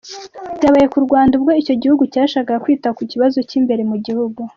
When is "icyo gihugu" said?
1.61-2.03